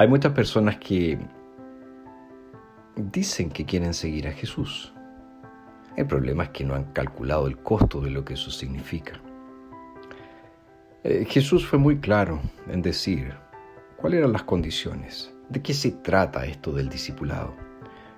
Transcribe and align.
Hay 0.00 0.08
muchas 0.08 0.32
personas 0.32 0.78
que 0.78 1.18
dicen 2.96 3.50
que 3.50 3.66
quieren 3.66 3.92
seguir 3.92 4.28
a 4.28 4.32
Jesús. 4.32 4.94
El 5.94 6.06
problema 6.06 6.44
es 6.44 6.48
que 6.48 6.64
no 6.64 6.74
han 6.74 6.84
calculado 6.94 7.46
el 7.46 7.58
costo 7.58 8.00
de 8.00 8.08
lo 8.08 8.24
que 8.24 8.32
eso 8.32 8.50
significa. 8.50 9.20
Eh, 11.04 11.26
Jesús 11.28 11.66
fue 11.66 11.78
muy 11.78 11.98
claro 11.98 12.40
en 12.70 12.80
decir 12.80 13.34
cuáles 13.98 14.20
eran 14.20 14.32
las 14.32 14.44
condiciones, 14.44 15.34
de 15.50 15.60
qué 15.60 15.74
se 15.74 15.90
trata 15.90 16.46
esto 16.46 16.72
del 16.72 16.88
discipulado. 16.88 17.52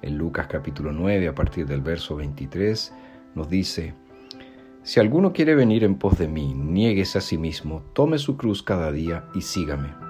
En 0.00 0.16
Lucas 0.16 0.46
capítulo 0.46 0.92
9, 0.92 1.28
a 1.28 1.34
partir 1.34 1.66
del 1.66 1.82
verso 1.82 2.16
23, 2.16 2.94
nos 3.34 3.50
dice, 3.50 3.92
Si 4.82 4.98
alguno 4.98 5.34
quiere 5.34 5.54
venir 5.54 5.84
en 5.84 5.96
pos 5.96 6.16
de 6.16 6.26
mí, 6.26 6.54
niéguese 6.54 7.18
a 7.18 7.20
sí 7.20 7.36
mismo, 7.36 7.82
tome 7.92 8.16
su 8.16 8.38
cruz 8.38 8.62
cada 8.62 8.90
día 8.90 9.26
y 9.34 9.42
sígame. 9.42 10.05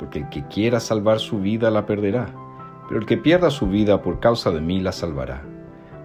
Porque 0.00 0.20
el 0.20 0.30
que 0.30 0.46
quiera 0.46 0.80
salvar 0.80 1.20
su 1.20 1.40
vida 1.40 1.70
la 1.70 1.84
perderá, 1.84 2.34
pero 2.88 3.00
el 3.00 3.06
que 3.06 3.18
pierda 3.18 3.50
su 3.50 3.68
vida 3.68 4.00
por 4.00 4.18
causa 4.18 4.50
de 4.50 4.62
mí 4.62 4.80
la 4.80 4.92
salvará. 4.92 5.42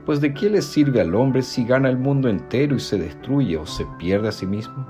Pues 0.06 0.20
de 0.20 0.34
qué 0.34 0.50
le 0.50 0.62
sirve 0.62 1.00
al 1.00 1.16
hombre 1.16 1.42
si 1.42 1.64
gana 1.64 1.90
el 1.90 1.98
mundo 1.98 2.28
entero 2.28 2.76
y 2.76 2.82
se 2.82 2.98
destruye 2.98 3.56
o 3.56 3.66
se 3.66 3.86
pierde 3.98 4.28
a 4.28 4.34
sí 4.34 4.46
mismo? 4.46 4.86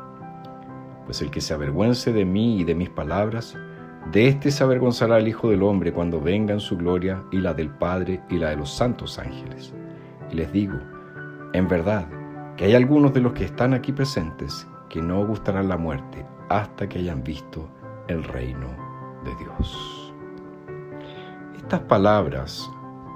Pues 1.06 1.22
el 1.22 1.30
que 1.30 1.40
se 1.40 1.54
avergüence 1.54 2.12
de 2.12 2.26
mí 2.26 2.60
y 2.60 2.64
de 2.64 2.74
mis 2.74 2.90
palabras, 2.90 3.56
de 4.12 4.28
éste 4.28 4.50
se 4.50 4.64
avergonzará 4.64 5.20
el 5.20 5.28
Hijo 5.28 5.52
del 5.52 5.62
Hombre 5.62 5.94
cuando 5.94 6.20
venga 6.20 6.56
en 6.56 6.60
su 6.60 6.76
gloria 6.76 7.24
y 7.32 7.38
la 7.38 7.54
del 7.54 7.70
Padre 7.70 8.24
y 8.28 8.40
la 8.40 8.50
de 8.50 8.58
los 8.58 8.76
santos 8.76 9.20
ángeles. 9.20 9.72
Y 10.32 10.36
les 10.36 10.52
digo, 10.52 10.80
en 11.54 11.68
verdad, 11.68 12.08
que 12.58 12.66
hay 12.66 12.74
algunos 12.74 13.14
de 13.14 13.22
los 13.22 13.34
que 13.34 13.46
están 13.46 13.76
aquí 13.76 13.92
presentes 13.92 14.68
que 14.90 15.00
no 15.00 15.24
gustarán 15.28 15.70
la 15.70 15.78
muerte 15.78 16.26
hasta 16.50 16.90
que 16.90 16.98
hayan 16.98 17.24
visto 17.24 17.70
el 18.08 18.24
reino 18.24 18.85
de 19.26 19.36
Dios. 19.36 20.14
Estas 21.58 21.82
palabras, 21.82 22.70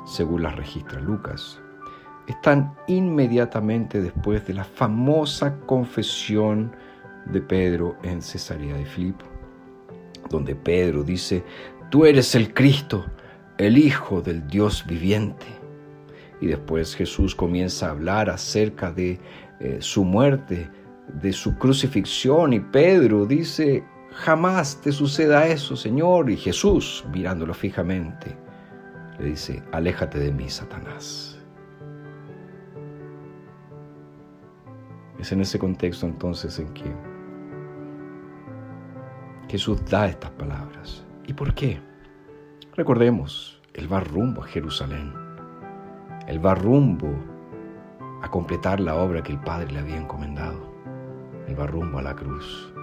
según 0.05 0.43
las 0.43 0.55
registra 0.55 0.99
Lucas, 0.99 1.61
están 2.27 2.75
inmediatamente 2.87 4.01
después 4.01 4.45
de 4.45 4.53
la 4.53 4.63
famosa 4.63 5.55
confesión 5.65 6.71
de 7.25 7.41
Pedro 7.41 7.95
en 8.03 8.21
Cesarea 8.21 8.75
de 8.75 8.85
Filipo, 8.85 9.25
donde 10.29 10.55
Pedro 10.55 11.03
dice, 11.03 11.43
tú 11.89 12.05
eres 12.05 12.35
el 12.35 12.53
Cristo, 12.53 13.05
el 13.57 13.77
Hijo 13.77 14.21
del 14.21 14.47
Dios 14.47 14.85
viviente. 14.85 15.45
Y 16.41 16.47
después 16.47 16.95
Jesús 16.95 17.35
comienza 17.35 17.87
a 17.87 17.91
hablar 17.91 18.29
acerca 18.29 18.91
de 18.91 19.19
eh, 19.59 19.77
su 19.81 20.05
muerte, 20.05 20.69
de 21.21 21.33
su 21.33 21.57
crucifixión, 21.57 22.53
y 22.53 22.59
Pedro 22.59 23.25
dice, 23.25 23.83
jamás 24.19 24.81
te 24.81 24.91
suceda 24.91 25.47
eso, 25.47 25.75
Señor. 25.75 26.29
Y 26.29 26.37
Jesús, 26.37 27.05
mirándolo 27.11 27.53
fijamente, 27.53 28.37
le 29.17 29.25
dice, 29.25 29.63
aléjate 29.71 30.19
de 30.19 30.31
mí, 30.31 30.49
Satanás. 30.49 31.39
Es 35.17 35.31
en 35.31 35.41
ese 35.41 35.59
contexto 35.59 36.05
entonces 36.05 36.59
en 36.59 36.73
que 36.73 36.93
Jesús 39.49 39.83
da 39.85 40.07
estas 40.07 40.31
palabras. 40.31 41.05
¿Y 41.27 41.33
por 41.33 41.53
qué? 41.53 41.81
Recordemos, 42.75 43.61
Él 43.73 43.91
va 43.91 43.99
rumbo 43.99 44.43
a 44.43 44.47
Jerusalén. 44.47 45.13
Él 46.27 46.45
va 46.45 46.55
rumbo 46.55 47.09
a 48.21 48.29
completar 48.29 48.79
la 48.79 48.95
obra 48.95 49.23
que 49.23 49.33
el 49.33 49.39
Padre 49.39 49.71
le 49.71 49.79
había 49.79 49.97
encomendado. 49.97 50.73
Él 51.47 51.59
va 51.59 51.67
rumbo 51.67 51.99
a 51.99 52.03
la 52.03 52.15
cruz. 52.15 52.73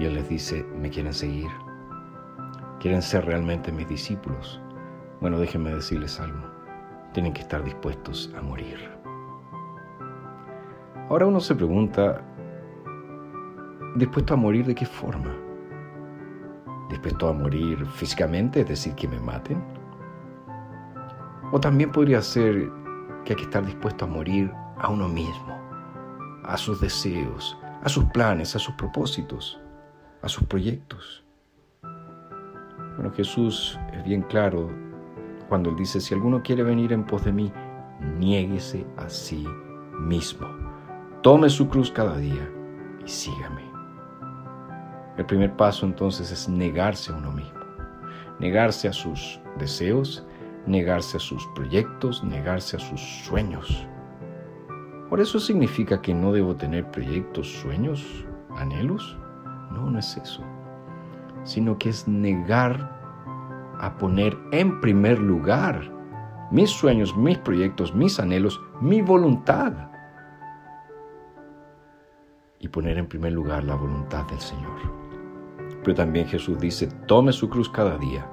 Y 0.00 0.06
Él 0.06 0.14
les 0.14 0.30
dice, 0.30 0.64
¿me 0.74 0.88
quieren 0.88 1.12
seguir? 1.12 1.50
¿Quieren 2.80 3.02
ser 3.02 3.26
realmente 3.26 3.70
mis 3.70 3.86
discípulos? 3.86 4.58
Bueno, 5.20 5.38
déjenme 5.38 5.74
decirles 5.74 6.18
algo. 6.18 6.40
Tienen 7.12 7.34
que 7.34 7.42
estar 7.42 7.62
dispuestos 7.62 8.32
a 8.34 8.40
morir. 8.40 8.78
Ahora 11.10 11.26
uno 11.26 11.38
se 11.38 11.54
pregunta, 11.54 12.22
¿dispuesto 13.96 14.32
a 14.32 14.36
morir 14.38 14.64
de 14.64 14.74
qué 14.74 14.86
forma? 14.86 15.36
¿Dispuesto 16.88 17.28
a 17.28 17.34
morir 17.34 17.84
físicamente, 17.84 18.62
es 18.62 18.68
decir, 18.68 18.94
que 18.94 19.06
me 19.06 19.20
maten? 19.20 19.62
O 21.52 21.60
también 21.60 21.92
podría 21.92 22.22
ser 22.22 22.72
que 23.26 23.34
hay 23.34 23.36
que 23.36 23.44
estar 23.44 23.66
dispuesto 23.66 24.06
a 24.06 24.08
morir 24.08 24.50
a 24.78 24.88
uno 24.88 25.10
mismo, 25.10 25.60
a 26.44 26.56
sus 26.56 26.80
deseos, 26.80 27.58
a 27.82 27.88
sus 27.90 28.04
planes, 28.06 28.56
a 28.56 28.58
sus 28.58 28.74
propósitos, 28.76 29.60
a 30.22 30.28
sus 30.28 30.44
proyectos. 30.44 31.24
Bueno, 31.82 33.12
Jesús 33.12 33.78
es 33.92 34.04
bien 34.04 34.22
claro 34.22 34.70
cuando 35.48 35.70
él 35.70 35.76
dice, 35.76 36.00
si 36.00 36.14
alguno 36.14 36.42
quiere 36.42 36.62
venir 36.62 36.92
en 36.92 37.04
pos 37.04 37.24
de 37.24 37.32
mí, 37.32 37.52
niéguese 38.18 38.86
a 38.96 39.08
sí 39.08 39.46
mismo. 39.98 40.46
Tome 41.22 41.48
su 41.50 41.68
cruz 41.68 41.90
cada 41.90 42.16
día 42.16 42.48
y 43.04 43.08
sígame. 43.08 43.62
El 45.16 45.26
primer 45.26 45.54
paso 45.56 45.86
entonces 45.86 46.30
es 46.30 46.48
negarse 46.48 47.12
a 47.12 47.16
uno 47.16 47.32
mismo, 47.32 47.60
negarse 48.38 48.88
a 48.88 48.92
sus 48.92 49.40
deseos, 49.58 50.24
negarse 50.66 51.16
a 51.16 51.20
sus 51.20 51.46
proyectos, 51.54 52.22
negarse 52.22 52.76
a 52.76 52.80
sus 52.80 53.00
sueños. 53.00 53.86
¿Por 55.08 55.20
eso 55.20 55.40
significa 55.40 56.00
que 56.00 56.14
no 56.14 56.32
debo 56.32 56.54
tener 56.54 56.88
proyectos, 56.90 57.50
sueños, 57.52 58.24
anhelos? 58.56 59.18
No, 59.70 59.90
no 59.90 59.98
es 59.98 60.16
eso, 60.16 60.42
sino 61.44 61.78
que 61.78 61.88
es 61.88 62.08
negar 62.08 62.98
a 63.78 63.96
poner 63.98 64.36
en 64.52 64.80
primer 64.80 65.18
lugar 65.18 65.90
mis 66.50 66.70
sueños, 66.70 67.16
mis 67.16 67.38
proyectos, 67.38 67.94
mis 67.94 68.18
anhelos, 68.18 68.60
mi 68.80 69.00
voluntad 69.00 69.72
y 72.58 72.68
poner 72.68 72.98
en 72.98 73.06
primer 73.06 73.32
lugar 73.32 73.64
la 73.64 73.74
voluntad 73.74 74.26
del 74.26 74.40
Señor. 74.40 74.78
Pero 75.82 75.94
también 75.94 76.26
Jesús 76.26 76.58
dice, 76.58 76.88
tome 77.06 77.32
su 77.32 77.48
cruz 77.48 77.70
cada 77.70 77.96
día 77.96 78.26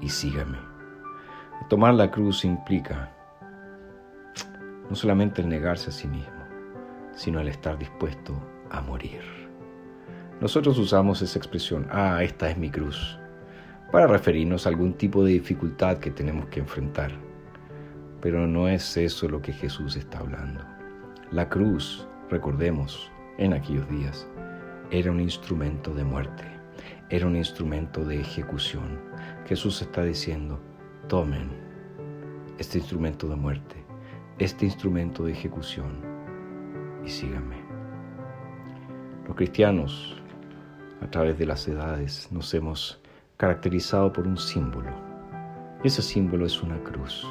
y 0.00 0.08
sígame. 0.08 0.58
Tomar 1.68 1.94
la 1.94 2.10
cruz 2.10 2.44
implica 2.44 3.12
no 4.88 4.94
solamente 4.94 5.42
el 5.42 5.48
negarse 5.48 5.90
a 5.90 5.92
sí 5.92 6.08
mismo, 6.08 6.32
sino 7.12 7.40
el 7.40 7.48
estar 7.48 7.76
dispuesto 7.76 8.34
a 8.70 8.80
morir. 8.80 9.45
Nosotros 10.46 10.78
usamos 10.78 11.22
esa 11.22 11.40
expresión, 11.40 11.88
ah, 11.90 12.22
esta 12.22 12.48
es 12.48 12.56
mi 12.56 12.70
cruz, 12.70 13.18
para 13.90 14.06
referirnos 14.06 14.64
a 14.64 14.68
algún 14.68 14.92
tipo 14.92 15.24
de 15.24 15.32
dificultad 15.32 15.98
que 15.98 16.12
tenemos 16.12 16.46
que 16.50 16.60
enfrentar. 16.60 17.10
Pero 18.20 18.46
no 18.46 18.68
es 18.68 18.96
eso 18.96 19.28
lo 19.28 19.42
que 19.42 19.52
Jesús 19.52 19.96
está 19.96 20.20
hablando. 20.20 20.64
La 21.32 21.48
cruz, 21.48 22.06
recordemos, 22.30 23.10
en 23.38 23.54
aquellos 23.54 23.90
días 23.90 24.28
era 24.92 25.10
un 25.10 25.18
instrumento 25.18 25.92
de 25.92 26.04
muerte, 26.04 26.44
era 27.10 27.26
un 27.26 27.34
instrumento 27.34 28.04
de 28.04 28.20
ejecución. 28.20 29.00
Jesús 29.48 29.82
está 29.82 30.04
diciendo, 30.04 30.60
tomen 31.08 31.50
este 32.58 32.78
instrumento 32.78 33.28
de 33.28 33.34
muerte, 33.34 33.84
este 34.38 34.64
instrumento 34.64 35.24
de 35.24 35.32
ejecución 35.32 36.02
y 37.04 37.10
síganme. 37.10 37.56
Los 39.26 39.34
cristianos, 39.34 40.22
a 41.00 41.10
través 41.10 41.38
de 41.38 41.46
las 41.46 41.66
edades, 41.68 42.28
nos 42.30 42.52
hemos 42.54 43.00
caracterizado 43.36 44.12
por 44.12 44.26
un 44.26 44.36
símbolo. 44.36 44.90
Ese 45.84 46.02
símbolo 46.02 46.46
es 46.46 46.62
una 46.62 46.82
cruz. 46.82 47.26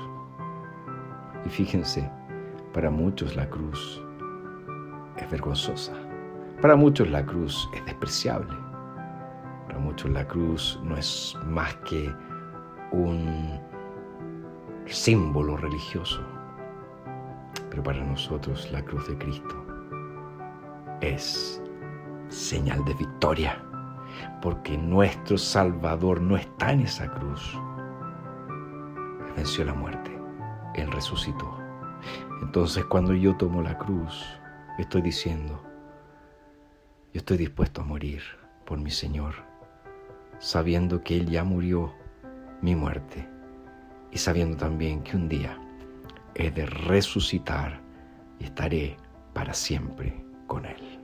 Y 1.45 1.49
fíjense, 1.49 2.09
para 2.73 2.89
muchos 2.89 3.35
la 3.35 3.49
cruz 3.49 4.01
es 5.17 5.29
vergonzosa. 5.31 5.93
Para 6.61 6.75
muchos 6.75 7.09
la 7.09 7.25
cruz 7.25 7.69
es 7.73 7.85
despreciable. 7.85 8.55
Para 9.67 9.79
muchos 9.79 10.09
la 10.11 10.27
cruz 10.27 10.79
no 10.83 10.95
es 10.95 11.35
más 11.45 11.75
que 11.89 12.13
un 12.91 13.59
símbolo 14.85 15.57
religioso. 15.57 16.21
Pero 17.69 17.83
para 17.83 18.03
nosotros 18.03 18.71
la 18.71 18.83
cruz 18.83 19.07
de 19.07 19.17
Cristo 19.17 19.65
es 21.01 21.61
señal 22.35 22.83
de 22.83 22.93
victoria, 22.93 23.63
porque 24.41 24.77
nuestro 24.77 25.37
Salvador 25.37 26.21
no 26.21 26.35
está 26.35 26.73
en 26.73 26.81
esa 26.81 27.09
cruz. 27.09 27.57
Él 29.27 29.33
venció 29.37 29.63
la 29.63 29.73
muerte, 29.73 30.11
Él 30.75 30.91
resucitó. 30.91 31.57
Entonces 32.41 32.83
cuando 32.85 33.13
yo 33.13 33.35
tomo 33.37 33.61
la 33.61 33.77
cruz, 33.77 34.25
estoy 34.77 35.01
diciendo, 35.01 35.63
yo 37.13 37.19
estoy 37.19 37.37
dispuesto 37.37 37.81
a 37.81 37.85
morir 37.85 38.21
por 38.65 38.79
mi 38.79 38.91
Señor, 38.91 39.35
sabiendo 40.39 41.03
que 41.03 41.17
Él 41.17 41.29
ya 41.29 41.45
murió 41.45 41.93
mi 42.61 42.75
muerte 42.75 43.27
y 44.11 44.17
sabiendo 44.17 44.57
también 44.57 45.01
que 45.03 45.15
un 45.15 45.29
día 45.29 45.57
he 46.35 46.51
de 46.51 46.65
resucitar 46.65 47.79
y 48.39 48.43
estaré 48.43 48.97
para 49.33 49.53
siempre 49.53 50.25
con 50.47 50.65
Él. 50.65 50.94